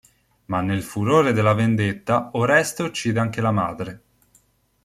[0.45, 4.01] Ma nel furore della vendetta, Oreste uccide anche la madre.